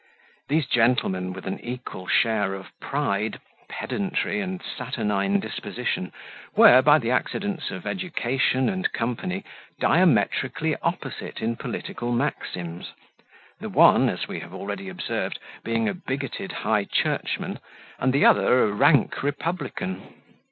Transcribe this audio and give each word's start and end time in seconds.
These 0.49 0.65
gentlemen, 0.65 1.31
with 1.31 1.45
an 1.45 1.59
equal 1.59 2.07
share 2.07 2.55
of 2.55 2.71
pride, 2.79 3.39
pedantry, 3.69 4.41
and 4.41 4.59
saturnine 4.59 5.39
disposition, 5.39 6.11
were, 6.55 6.81
by 6.81 6.97
the 6.97 7.11
accidents 7.11 7.69
of 7.69 7.85
education 7.85 8.67
and 8.67 8.91
company, 8.93 9.43
diametrically 9.79 10.75
opposite 10.77 11.39
in 11.39 11.55
political 11.55 12.11
maxims; 12.11 12.93
the 13.59 13.69
one, 13.69 14.09
as 14.09 14.27
we 14.27 14.39
have 14.39 14.55
already 14.55 14.89
observed, 14.89 15.37
being 15.63 15.87
a 15.87 15.93
bigoted 15.93 16.51
high 16.51 16.85
churchman, 16.85 17.59
and 17.99 18.11
the 18.11 18.25
other 18.25 18.63
a 18.63 18.71
rank 18.71 19.21
republican. 19.21 20.01